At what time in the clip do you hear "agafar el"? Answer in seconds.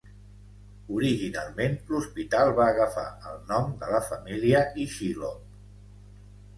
2.73-3.39